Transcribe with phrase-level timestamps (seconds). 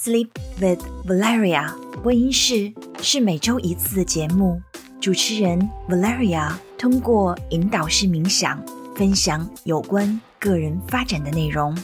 [0.00, 2.72] Sleep with Valeria 播音室
[3.02, 4.62] 是每周一次的节目，
[5.00, 8.64] 主持人 Valeria 通过引导式冥想，
[8.94, 11.76] 分享有关个人发展的内容，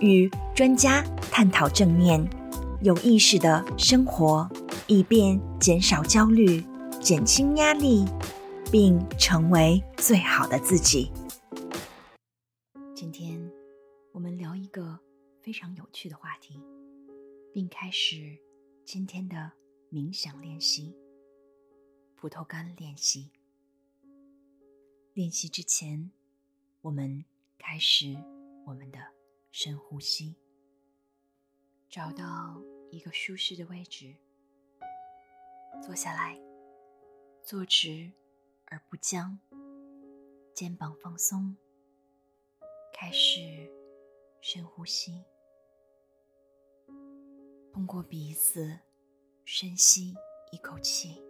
[0.00, 2.26] 与专家探讨正念、
[2.80, 4.48] 有意识的生活，
[4.86, 6.64] 以便减少焦虑、
[7.02, 8.06] 减轻压力，
[8.72, 11.12] 并成为最好的自己。
[12.94, 13.38] 今天
[14.14, 14.98] 我们聊一个
[15.42, 16.62] 非常有趣的话题。
[17.58, 18.38] 并开始
[18.84, 19.50] 今天的
[19.90, 20.96] 冥想练习——
[22.14, 23.32] 葡萄干练习。
[25.12, 26.12] 练习之前，
[26.82, 27.24] 我们
[27.58, 28.14] 开始
[28.64, 29.00] 我们的
[29.50, 30.36] 深呼吸，
[31.88, 32.62] 找到
[32.92, 34.14] 一个舒适的位置，
[35.82, 36.40] 坐下来，
[37.42, 38.12] 坐直
[38.66, 39.36] 而不僵，
[40.54, 41.56] 肩膀放松，
[42.94, 43.68] 开始
[44.40, 45.24] 深呼吸。
[47.78, 48.76] 通过鼻子
[49.44, 50.12] 深吸
[50.50, 51.22] 一口气，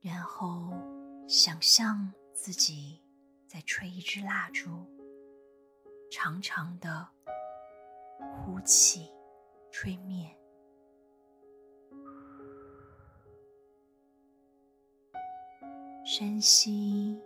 [0.00, 0.72] 然后
[1.26, 3.02] 想象自己
[3.48, 4.86] 在吹一支蜡烛，
[6.12, 7.08] 长长的
[8.36, 9.10] 呼气，
[9.72, 10.32] 吹灭，
[16.06, 17.20] 深吸。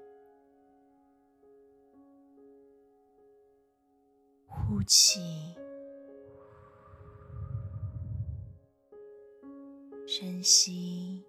[4.86, 5.54] 气，
[10.06, 11.24] 深吸，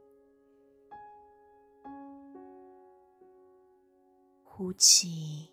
[4.43, 5.51] 呼气，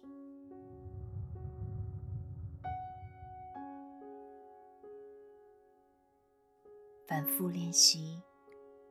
[7.06, 8.22] 反复练习，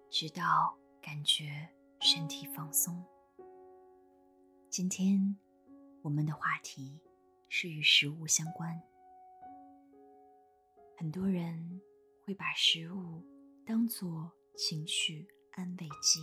[0.09, 3.03] 直到感觉身体放松。
[4.69, 5.37] 今天
[6.01, 6.99] 我们的话题。
[7.53, 8.81] 是与食物相关。
[11.01, 11.81] 很多人
[12.23, 13.23] 会把食物
[13.65, 16.21] 当做情绪安慰剂，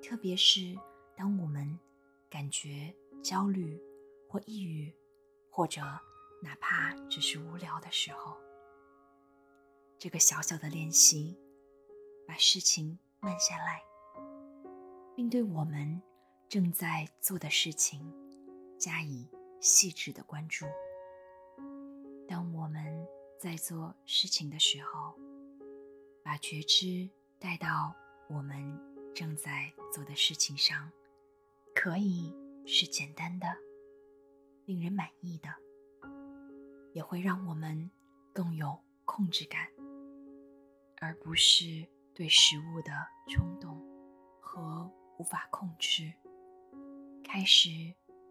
[0.00, 0.78] 特别是
[1.16, 1.76] 当我们
[2.30, 2.94] 感觉
[3.24, 3.76] 焦虑
[4.28, 4.94] 或抑郁，
[5.50, 5.80] 或者
[6.40, 8.36] 哪怕只是无聊的时候。
[9.98, 11.36] 这个小小的练习，
[12.28, 13.82] 把事情慢下来，
[15.16, 16.00] 并对我们
[16.48, 18.14] 正在做的事情
[18.78, 19.28] 加以。
[19.60, 20.64] 细致的关注。
[22.26, 23.06] 当我们
[23.40, 25.18] 在做事情的时候，
[26.22, 27.08] 把觉知
[27.38, 27.96] 带到
[28.28, 28.78] 我们
[29.14, 30.92] 正在做的事情上，
[31.74, 32.36] 可以
[32.66, 33.46] 是简单的、
[34.66, 35.48] 令人满意的，
[36.92, 37.90] 也会让我们
[38.34, 39.66] 更有控制感，
[40.98, 42.92] 而不是对食物的
[43.26, 43.82] 冲动
[44.38, 44.86] 和
[45.16, 46.12] 无法控制。
[47.24, 47.70] 开始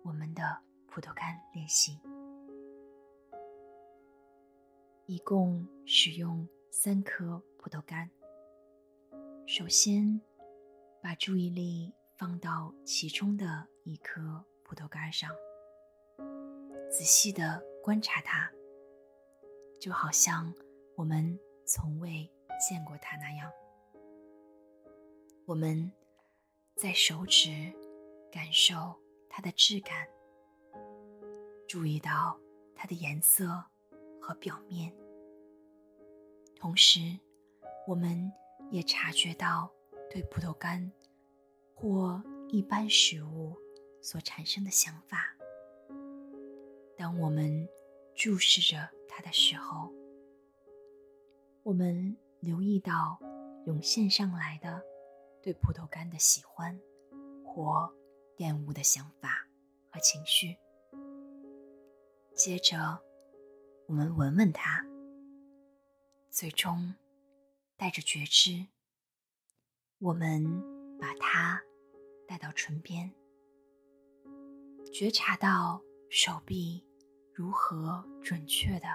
[0.04, 0.60] 我们的。
[0.92, 2.00] 葡萄干练习，
[5.10, 8.08] 一共使用三颗葡萄干。
[9.48, 10.22] 首先，
[11.02, 15.32] 把注意力放到其中的一颗葡萄干上，
[16.92, 18.52] 仔细的观察它，
[19.82, 20.54] 就好像
[20.96, 22.32] 我们从未
[22.70, 23.52] 见过它那样。
[25.48, 25.92] 我们
[26.76, 27.50] 在手指
[28.32, 28.96] 感受
[29.28, 30.08] 它的质感。
[31.68, 32.40] 注意到
[32.76, 33.66] 它的颜色
[34.30, 34.94] 和表面，
[36.56, 37.00] 同时，
[37.88, 38.32] 我们
[38.70, 39.74] 也察觉到
[40.08, 40.92] 对葡萄干
[41.74, 43.58] 或一般食物
[44.04, 45.36] 所产生的想法。
[46.96, 47.68] 当我们
[48.14, 49.92] 注视着它的时候，
[51.64, 53.20] 我们留意到
[53.66, 54.84] 涌现上来的
[55.42, 56.80] 对葡萄干的喜欢
[57.44, 57.92] 或
[58.38, 59.48] 厌恶的想法
[59.90, 60.56] 和情绪。
[62.36, 63.02] 接着，
[63.90, 64.86] 我们闻闻它，
[66.30, 66.94] 最终
[67.76, 68.68] 带着觉知，
[69.98, 70.46] 我们
[71.00, 71.60] 把它
[72.28, 73.12] 带到唇边，
[74.94, 76.86] 觉察到手臂
[77.34, 78.88] 如何准确的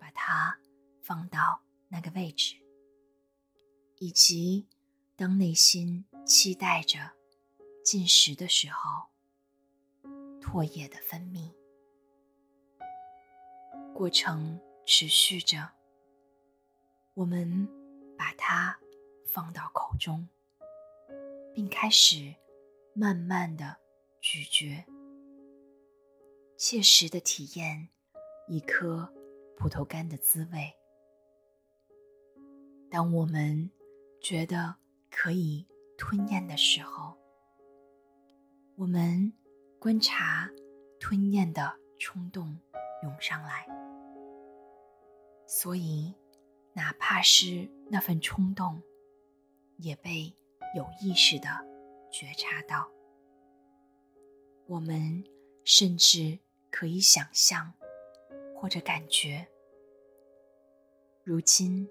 [0.00, 0.58] 把它
[1.00, 2.56] 放到那个位置，
[4.00, 4.66] 以及
[5.14, 7.12] 当内心期待着
[7.84, 9.10] 进食的时候，
[10.40, 11.54] 唾液的分泌。
[13.98, 15.72] 过程持续着，
[17.14, 17.68] 我们
[18.16, 18.78] 把它
[19.26, 20.28] 放到口中，
[21.52, 22.32] 并开始
[22.94, 23.76] 慢慢的
[24.20, 24.84] 咀嚼，
[26.56, 27.88] 切实的体验
[28.46, 29.12] 一颗
[29.56, 30.72] 葡萄干的滋味。
[32.88, 33.68] 当我们
[34.22, 34.76] 觉得
[35.10, 35.66] 可以
[35.96, 37.18] 吞咽的时候，
[38.76, 39.32] 我们
[39.80, 40.48] 观察
[41.00, 42.60] 吞咽的冲动
[43.02, 43.66] 涌上来。
[45.50, 46.14] 所以，
[46.74, 48.82] 哪怕是那份冲动，
[49.78, 50.36] 也被
[50.76, 51.48] 有意识的
[52.12, 52.86] 觉察到。
[54.66, 55.24] 我们
[55.64, 56.38] 甚至
[56.70, 57.72] 可以想象，
[58.54, 59.48] 或者感觉，
[61.24, 61.88] 如今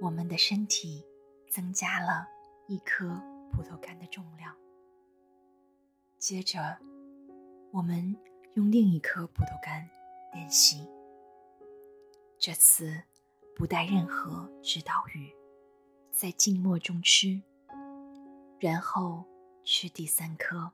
[0.00, 1.04] 我们的身体
[1.50, 2.28] 增加了
[2.68, 3.08] 一颗
[3.50, 4.56] 葡萄干的重量。
[6.18, 6.78] 接着，
[7.72, 8.16] 我们
[8.54, 9.90] 用另一颗葡萄干
[10.32, 10.86] 练习。
[12.40, 13.02] 这次
[13.54, 15.30] 不带任何指导语，
[16.10, 17.42] 在静默中吃，
[18.58, 19.26] 然后
[19.62, 20.72] 吃第三颗。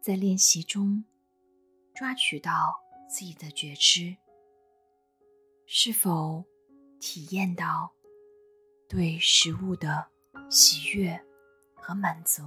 [0.00, 1.04] 在练习中，
[1.92, 2.80] 抓取到
[3.10, 4.16] 自己的觉知，
[5.66, 6.44] 是否
[7.00, 7.92] 体验到
[8.88, 10.06] 对食物的
[10.48, 11.20] 喜悦
[11.74, 12.44] 和满足，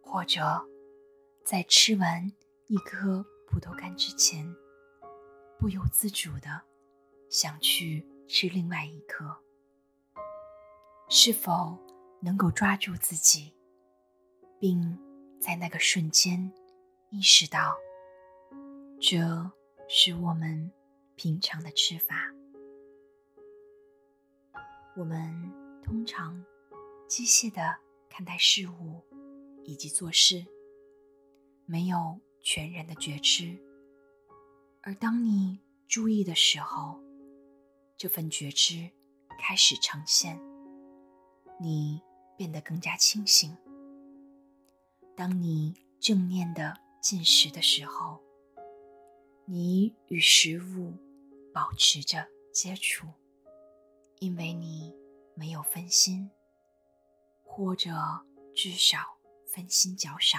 [0.00, 0.64] 或者
[1.44, 2.30] 在吃完
[2.68, 4.54] 一颗葡萄干之前，
[5.64, 6.60] 不由自主的
[7.30, 9.34] 想去吃另外一颗，
[11.08, 11.78] 是否
[12.20, 13.54] 能够抓住自己，
[14.60, 14.98] 并。
[15.40, 16.52] 在那个瞬间，
[17.08, 17.74] 意识到
[19.00, 19.18] 这
[19.88, 20.70] 是我们
[21.16, 22.14] 平常的吃法。
[24.96, 25.50] 我们
[25.82, 26.44] 通常
[27.08, 27.78] 机械的
[28.10, 29.02] 看待事物
[29.64, 30.44] 以及做事，
[31.64, 33.58] 没有全然的觉知。
[34.86, 35.58] 而当你
[35.88, 37.00] 注意的时候，
[37.96, 38.90] 这份觉知
[39.40, 40.38] 开始呈现，
[41.58, 42.02] 你
[42.36, 43.56] 变得更加清醒。
[45.16, 48.20] 当你正念的进食的时候，
[49.46, 50.92] 你与食物
[51.54, 53.06] 保持着接触，
[54.18, 54.94] 因为你
[55.34, 56.30] 没有分心，
[57.42, 57.90] 或者
[58.54, 58.98] 至少
[59.46, 60.38] 分心较少。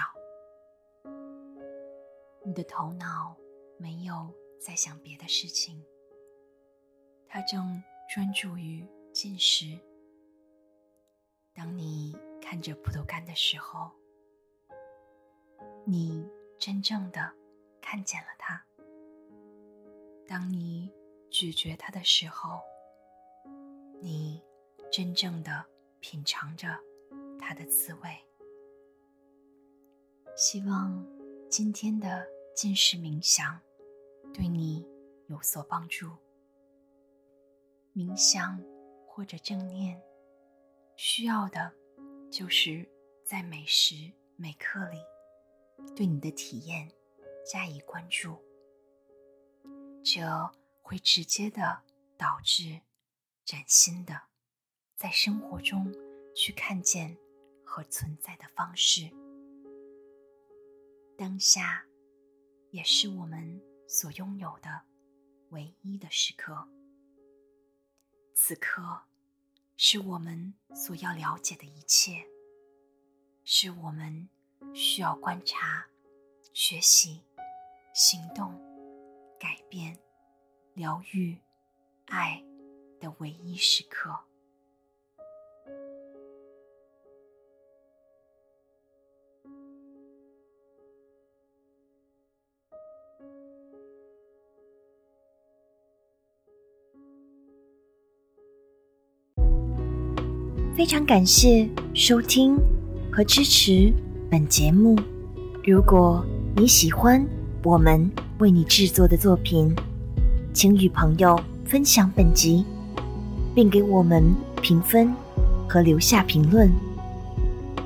[2.44, 3.36] 你的头脑
[3.78, 5.84] 没有在想别的事情，
[7.28, 7.82] 他正
[8.14, 9.78] 专注于进食。
[11.54, 13.90] 当你看着葡萄干的时候，
[15.84, 16.28] 你
[16.58, 17.32] 真正的
[17.80, 18.62] 看见了它。
[20.26, 20.92] 当你
[21.30, 22.60] 咀嚼它的时候，
[24.00, 24.42] 你
[24.90, 25.64] 真正的
[26.00, 26.78] 品尝着
[27.38, 28.16] 它的滋味。
[30.36, 31.06] 希望
[31.48, 33.58] 今天的进食冥想
[34.36, 34.86] 对你
[35.28, 36.10] 有所帮助。
[37.94, 38.62] 冥想
[39.06, 39.98] 或者正念，
[40.94, 41.72] 需要的
[42.30, 42.86] 就是
[43.24, 44.98] 在每时每刻里。
[45.94, 46.86] 对你的体验
[47.50, 48.36] 加以关注，
[50.04, 50.20] 这
[50.82, 51.82] 会直接的
[52.18, 52.82] 导致
[53.42, 54.20] 崭新的
[54.96, 55.90] 在生活中
[56.34, 57.16] 去看见
[57.64, 59.10] 和存在的方式。
[61.16, 61.86] 当下
[62.70, 64.82] 也是我们所拥有的
[65.50, 66.68] 唯一的时刻。
[68.34, 69.02] 此刻
[69.76, 72.26] 是我们所要了解的一切，
[73.44, 74.28] 是我们。
[74.74, 75.86] 需要观察、
[76.52, 77.22] 学习、
[77.94, 78.52] 行动、
[79.38, 79.98] 改变、
[80.74, 81.38] 疗愈、
[82.06, 82.44] 爱
[83.00, 84.25] 的唯一时刻。
[100.76, 102.54] 非常感谢收听
[103.10, 103.90] 和支持。
[104.30, 104.94] 本节目，
[105.64, 106.22] 如果
[106.54, 107.26] 你喜欢
[107.64, 109.74] 我们为你制作的作品，
[110.52, 112.62] 请与朋友分享本集，
[113.54, 114.22] 并给我们
[114.60, 115.10] 评分
[115.66, 116.70] 和留下评论，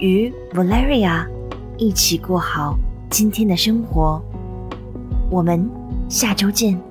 [0.00, 1.24] 与 Valeria
[1.78, 2.76] 一起过好
[3.08, 4.20] 今天的生活。
[5.30, 5.64] 我们
[6.08, 6.89] 下周见。